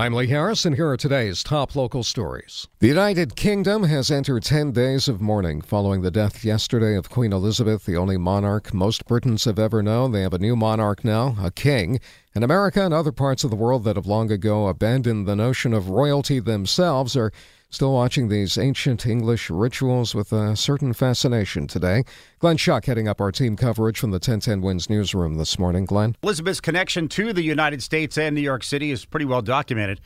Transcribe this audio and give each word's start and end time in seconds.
I'm 0.00 0.14
Lee 0.14 0.28
Harris, 0.28 0.64
and 0.64 0.76
here 0.76 0.88
are 0.88 0.96
today's 0.96 1.42
top 1.42 1.76
local 1.76 2.02
stories. 2.02 2.66
The 2.78 2.88
United 2.88 3.36
Kingdom 3.36 3.82
has 3.82 4.10
entered 4.10 4.42
10 4.44 4.72
days 4.72 5.08
of 5.08 5.20
mourning 5.20 5.60
following 5.60 6.00
the 6.00 6.10
death 6.10 6.42
yesterday 6.42 6.96
of 6.96 7.10
Queen 7.10 7.34
Elizabeth, 7.34 7.84
the 7.84 7.98
only 7.98 8.16
monarch 8.16 8.72
most 8.72 9.04
Britons 9.04 9.44
have 9.44 9.58
ever 9.58 9.82
known. 9.82 10.12
They 10.12 10.22
have 10.22 10.32
a 10.32 10.38
new 10.38 10.56
monarch 10.56 11.04
now, 11.04 11.36
a 11.38 11.50
king. 11.50 12.00
And 12.34 12.42
America 12.42 12.82
and 12.82 12.94
other 12.94 13.12
parts 13.12 13.44
of 13.44 13.50
the 13.50 13.56
world 13.56 13.84
that 13.84 13.96
have 13.96 14.06
long 14.06 14.32
ago 14.32 14.68
abandoned 14.68 15.28
the 15.28 15.36
notion 15.36 15.74
of 15.74 15.90
royalty 15.90 16.40
themselves 16.40 17.14
are 17.14 17.30
Still 17.72 17.92
watching 17.92 18.28
these 18.28 18.58
ancient 18.58 19.06
English 19.06 19.48
rituals 19.48 20.12
with 20.12 20.32
a 20.32 20.56
certain 20.56 20.92
fascination 20.92 21.68
today. 21.68 22.02
Glenn 22.40 22.56
Schuck 22.56 22.86
heading 22.86 23.06
up 23.06 23.20
our 23.20 23.30
team 23.30 23.56
coverage 23.56 23.96
from 23.96 24.10
the 24.10 24.16
1010 24.16 24.60
Wins 24.60 24.90
newsroom 24.90 25.34
this 25.34 25.56
morning. 25.56 25.84
Glenn? 25.84 26.16
Elizabeth's 26.20 26.60
connection 26.60 27.06
to 27.08 27.32
the 27.32 27.42
United 27.42 27.80
States 27.80 28.18
and 28.18 28.34
New 28.34 28.40
York 28.40 28.64
City 28.64 28.90
is 28.90 29.04
pretty 29.04 29.24
well 29.24 29.40
documented. 29.40 30.00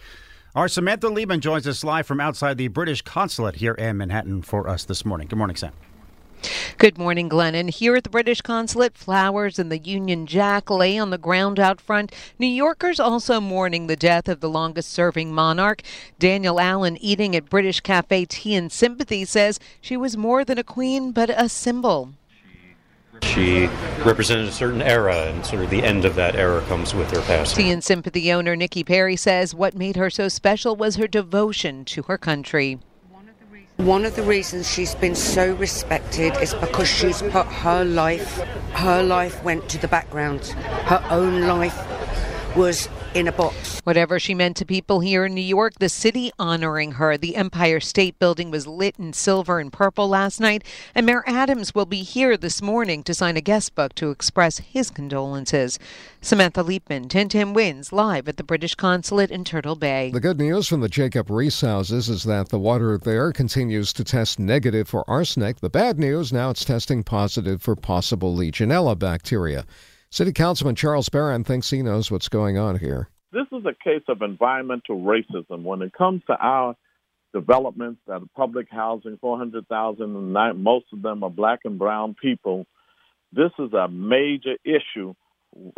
Our 0.54 0.68
Samantha 0.68 1.08
Liebman 1.08 1.40
joins 1.40 1.66
us 1.66 1.82
live 1.82 2.06
from 2.06 2.20
outside 2.20 2.58
the 2.58 2.68
British 2.68 3.00
consulate 3.00 3.56
here 3.56 3.72
in 3.72 3.96
Manhattan 3.96 4.42
for 4.42 4.68
us 4.68 4.84
this 4.84 5.06
morning. 5.06 5.26
Good 5.26 5.38
morning, 5.38 5.56
Sam. 5.56 5.72
Good 6.78 6.98
morning, 6.98 7.28
Glennon. 7.28 7.70
Here 7.70 7.96
at 7.96 8.04
the 8.04 8.10
British 8.10 8.40
consulate, 8.40 8.96
flowers 8.96 9.58
and 9.58 9.70
the 9.70 9.78
Union 9.78 10.26
Jack 10.26 10.70
lay 10.70 10.98
on 10.98 11.10
the 11.10 11.18
ground 11.18 11.58
out 11.58 11.80
front. 11.80 12.12
New 12.38 12.46
Yorkers 12.46 13.00
also 13.00 13.40
mourning 13.40 13.86
the 13.86 13.96
death 13.96 14.28
of 14.28 14.40
the 14.40 14.48
longest 14.48 14.90
serving 14.90 15.32
monarch. 15.32 15.82
Daniel 16.18 16.60
Allen, 16.60 16.96
eating 17.00 17.34
at 17.34 17.48
British 17.48 17.80
Cafe 17.80 18.24
Tea 18.26 18.54
and 18.54 18.72
Sympathy, 18.72 19.24
says 19.24 19.60
she 19.80 19.96
was 19.96 20.16
more 20.16 20.44
than 20.44 20.58
a 20.58 20.64
queen, 20.64 21.12
but 21.12 21.30
a 21.30 21.48
symbol. 21.48 22.10
She 23.22 23.66
represented 24.04 24.48
a 24.48 24.52
certain 24.52 24.82
era, 24.82 25.26
and 25.26 25.46
sort 25.46 25.62
of 25.64 25.70
the 25.70 25.82
end 25.82 26.04
of 26.04 26.14
that 26.16 26.34
era 26.34 26.62
comes 26.62 26.94
with 26.94 27.10
her 27.12 27.22
passing. 27.22 27.64
Tea 27.64 27.70
and 27.70 27.82
Sympathy 27.82 28.32
owner 28.32 28.56
Nicky 28.56 28.84
Perry 28.84 29.16
says 29.16 29.54
what 29.54 29.74
made 29.74 29.96
her 29.96 30.10
so 30.10 30.28
special 30.28 30.76
was 30.76 30.96
her 30.96 31.06
devotion 31.06 31.84
to 31.86 32.02
her 32.02 32.18
country. 32.18 32.80
One 33.78 34.04
of 34.04 34.14
the 34.14 34.22
reasons 34.22 34.70
she's 34.70 34.94
been 34.94 35.16
so 35.16 35.52
respected 35.56 36.36
is 36.36 36.54
because 36.54 36.86
she's 36.86 37.20
put 37.22 37.46
her 37.46 37.84
life, 37.84 38.38
her 38.74 39.02
life 39.02 39.42
went 39.42 39.68
to 39.70 39.78
the 39.78 39.88
background. 39.88 40.46
Her 40.86 41.04
own 41.10 41.48
life 41.48 41.76
was 42.56 42.88
in 43.14 43.28
a 43.28 43.32
box. 43.32 43.80
Whatever 43.84 44.18
she 44.18 44.34
meant 44.34 44.56
to 44.56 44.64
people 44.64 45.00
here 45.00 45.24
in 45.24 45.34
New 45.34 45.40
York, 45.40 45.74
the 45.78 45.88
city 45.88 46.32
honoring 46.38 46.92
her. 46.92 47.16
The 47.16 47.36
Empire 47.36 47.80
State 47.80 48.18
Building 48.18 48.50
was 48.50 48.66
lit 48.66 48.96
in 48.98 49.12
silver 49.12 49.60
and 49.60 49.72
purple 49.72 50.08
last 50.08 50.40
night, 50.40 50.64
and 50.94 51.06
Mayor 51.06 51.22
Adams 51.26 51.74
will 51.74 51.86
be 51.86 52.02
here 52.02 52.36
this 52.36 52.60
morning 52.60 53.02
to 53.04 53.14
sign 53.14 53.36
a 53.36 53.40
guest 53.40 53.74
book 53.74 53.94
to 53.96 54.10
express 54.10 54.58
his 54.58 54.90
condolences. 54.90 55.78
Samantha 56.20 56.62
Liebman, 56.62 57.02
1010 57.02 57.52
Wins, 57.52 57.92
live 57.92 58.28
at 58.28 58.36
the 58.36 58.44
British 58.44 58.74
Consulate 58.74 59.30
in 59.30 59.44
Turtle 59.44 59.76
Bay. 59.76 60.10
The 60.12 60.20
good 60.20 60.38
news 60.38 60.66
from 60.66 60.80
the 60.80 60.88
Jacob 60.88 61.28
Riis 61.28 61.64
houses 61.64 62.08
is 62.08 62.24
that 62.24 62.48
the 62.48 62.58
water 62.58 62.98
there 62.98 63.32
continues 63.32 63.92
to 63.92 64.04
test 64.04 64.38
negative 64.38 64.88
for 64.88 65.08
arsenic. 65.08 65.60
The 65.60 65.70
bad 65.70 65.98
news, 65.98 66.32
now 66.32 66.50
it's 66.50 66.64
testing 66.64 67.04
positive 67.04 67.62
for 67.62 67.76
possible 67.76 68.34
Legionella 68.34 68.98
bacteria. 68.98 69.64
City 70.14 70.32
Councilman 70.32 70.76
Charles 70.76 71.08
Barron 71.08 71.42
thinks 71.42 71.68
he 71.68 71.82
knows 71.82 72.08
what's 72.08 72.28
going 72.28 72.56
on 72.56 72.78
here. 72.78 73.08
This 73.32 73.48
is 73.50 73.66
a 73.66 73.74
case 73.82 74.04
of 74.06 74.22
environmental 74.22 75.00
racism. 75.00 75.64
When 75.64 75.82
it 75.82 75.92
comes 75.92 76.22
to 76.28 76.36
our 76.36 76.76
developments 77.32 78.00
that 78.06 78.22
are 78.22 78.28
public 78.36 78.68
housing, 78.70 79.18
400,000, 79.20 80.32
most 80.62 80.86
of 80.92 81.02
them 81.02 81.24
are 81.24 81.30
black 81.30 81.62
and 81.64 81.80
brown 81.80 82.14
people, 82.14 82.64
this 83.32 83.50
is 83.58 83.72
a 83.72 83.88
major 83.88 84.54
issue 84.64 85.14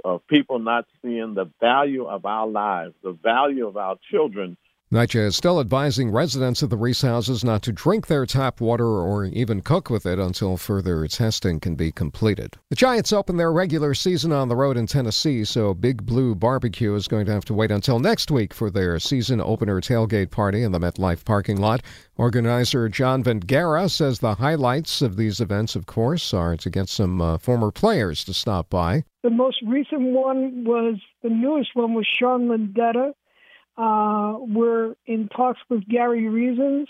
of 0.05 0.27
people 0.27 0.59
not 0.59 0.85
seeing 1.01 1.33
the 1.33 1.51
value 1.59 2.05
of 2.05 2.27
our 2.27 2.47
lives, 2.47 2.93
the 3.03 3.13
value 3.13 3.67
of 3.67 3.79
our 3.79 3.97
children 4.11 4.59
NYCHA 4.97 5.27
is 5.27 5.37
still 5.37 5.61
advising 5.61 6.11
residents 6.11 6.63
of 6.63 6.71
the 6.71 6.79
Riis 6.79 7.03
houses 7.03 7.45
not 7.45 7.61
to 7.65 7.71
drink 7.71 8.07
their 8.07 8.25
tap 8.25 8.63
water 8.63 8.87
or 8.87 9.27
even 9.27 9.61
cook 9.61 9.91
with 9.91 10.07
it 10.07 10.19
until 10.19 10.57
further 10.57 11.07
testing 11.07 11.61
can 11.61 11.75
be 11.75 11.93
completed. 11.93 12.57
The 12.71 12.77
Giants 12.77 13.13
open 13.13 13.37
their 13.37 13.53
regular 13.53 13.93
season 13.93 14.33
on 14.33 14.49
the 14.49 14.57
road 14.57 14.79
in 14.79 14.87
Tennessee, 14.87 15.45
so 15.45 15.75
Big 15.75 16.07
Blue 16.07 16.35
Barbecue 16.35 16.95
is 16.95 17.09
going 17.09 17.27
to 17.27 17.33
have 17.33 17.45
to 17.45 17.53
wait 17.53 17.71
until 17.71 17.99
next 17.99 18.31
week 18.31 18.55
for 18.55 18.71
their 18.71 18.99
season 18.99 19.39
opener 19.39 19.83
tailgate 19.83 20.31
party 20.31 20.63
in 20.63 20.73
the 20.73 20.81
MetLife 20.81 21.27
parking 21.27 21.61
lot. 21.61 21.83
Organizer 22.17 22.89
John 22.89 23.23
Vengara 23.23 23.91
says 23.91 24.21
the 24.21 24.37
highlights 24.37 25.03
of 25.03 25.19
these 25.19 25.43
events, 25.43 25.77
of 25.77 25.85
course, 25.85 26.33
are 26.33 26.57
to 26.57 26.71
get 26.71 26.89
some 26.89 27.21
uh, 27.21 27.37
former 27.37 27.71
players 27.71 28.25
to 28.25 28.33
stop 28.33 28.71
by. 28.71 29.05
The 29.23 29.29
most 29.29 29.59
recent 29.67 30.01
one 30.01 30.65
was 30.65 30.95
the 31.23 31.29
newest 31.29 31.73
one 31.75 31.93
was 31.93 32.07
Sean 32.19 32.49
Landeta 32.49 33.13
uh, 33.77 34.37
we're 34.39 34.95
in 35.07 35.29
talks 35.29 35.61
with 35.69 35.87
Gary 35.89 36.29
Reasons 36.29 36.89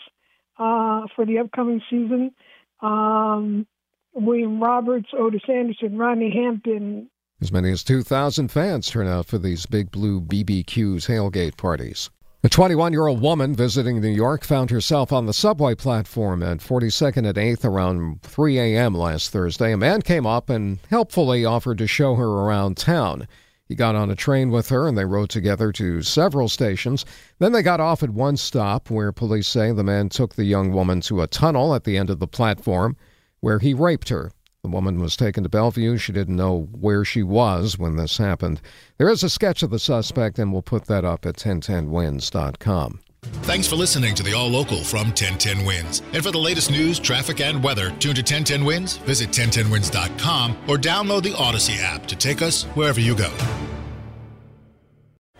uh, 0.58 1.02
for 1.14 1.26
the 1.26 1.38
upcoming 1.38 1.80
season. 1.90 2.32
Um, 2.80 3.66
William 4.14 4.62
Roberts, 4.62 5.08
Ottis 5.12 5.48
Anderson, 5.48 5.98
Rodney 5.98 6.30
Hampton. 6.30 7.10
As 7.40 7.52
many 7.52 7.70
as 7.70 7.84
2,000 7.84 8.48
fans 8.48 8.88
turn 8.88 9.06
out 9.06 9.26
for 9.26 9.36
these 9.36 9.66
Big 9.66 9.90
Blue 9.90 10.20
BBQ's 10.20 11.06
tailgate 11.06 11.56
parties. 11.56 12.08
A 12.42 12.48
21 12.48 12.92
year 12.92 13.08
old 13.08 13.20
woman 13.20 13.54
visiting 13.54 14.00
New 14.00 14.08
York 14.08 14.44
found 14.44 14.70
herself 14.70 15.12
on 15.12 15.26
the 15.26 15.32
subway 15.32 15.74
platform 15.74 16.42
at 16.42 16.58
42nd 16.58 17.26
and 17.28 17.36
8th 17.36 17.64
around 17.64 18.22
3 18.22 18.58
a.m. 18.58 18.94
last 18.94 19.32
Thursday. 19.32 19.72
A 19.72 19.76
man 19.76 20.00
came 20.00 20.26
up 20.26 20.48
and 20.48 20.78
helpfully 20.88 21.44
offered 21.44 21.78
to 21.78 21.86
show 21.86 22.14
her 22.14 22.28
around 22.28 22.76
town. 22.76 23.26
He 23.68 23.74
got 23.74 23.94
on 23.94 24.10
a 24.10 24.16
train 24.16 24.50
with 24.50 24.68
her 24.68 24.86
and 24.86 24.96
they 24.96 25.04
rode 25.04 25.30
together 25.30 25.72
to 25.72 26.02
several 26.02 26.48
stations. 26.48 27.04
Then 27.38 27.52
they 27.52 27.62
got 27.62 27.80
off 27.80 28.02
at 28.02 28.10
one 28.10 28.36
stop 28.36 28.90
where 28.90 29.12
police 29.12 29.48
say 29.48 29.72
the 29.72 29.82
man 29.82 30.08
took 30.08 30.34
the 30.34 30.44
young 30.44 30.72
woman 30.72 31.00
to 31.02 31.22
a 31.22 31.26
tunnel 31.26 31.74
at 31.74 31.84
the 31.84 31.96
end 31.96 32.10
of 32.10 32.20
the 32.20 32.28
platform 32.28 32.96
where 33.40 33.58
he 33.58 33.74
raped 33.74 34.08
her. 34.08 34.30
The 34.62 34.70
woman 34.70 35.00
was 35.00 35.16
taken 35.16 35.44
to 35.44 35.48
Bellevue. 35.48 35.96
She 35.96 36.12
didn't 36.12 36.34
know 36.34 36.68
where 36.72 37.04
she 37.04 37.22
was 37.22 37.78
when 37.78 37.96
this 37.96 38.18
happened. 38.18 38.60
There 38.98 39.08
is 39.08 39.22
a 39.22 39.30
sketch 39.30 39.62
of 39.62 39.70
the 39.70 39.78
suspect, 39.78 40.40
and 40.40 40.52
we'll 40.52 40.62
put 40.62 40.86
that 40.86 41.04
up 41.04 41.24
at 41.24 41.36
1010wins.com. 41.36 43.00
Thanks 43.42 43.68
for 43.68 43.76
listening 43.76 44.14
to 44.16 44.22
the 44.22 44.32
All 44.32 44.48
Local 44.48 44.82
from 44.82 45.08
1010 45.08 45.64
Wins. 45.64 46.02
And 46.12 46.22
for 46.22 46.30
the 46.32 46.38
latest 46.38 46.70
news, 46.70 46.98
traffic, 46.98 47.40
and 47.40 47.62
weather, 47.62 47.90
tune 48.00 48.14
to 48.14 48.22
1010 48.22 48.64
Wins, 48.64 48.96
visit 48.98 49.30
1010wins.com, 49.30 50.56
or 50.68 50.76
download 50.76 51.22
the 51.22 51.32
Audacy 51.32 51.80
app 51.80 52.06
to 52.06 52.16
take 52.16 52.42
us 52.42 52.64
wherever 52.74 53.00
you 53.00 53.14
go. 53.14 53.32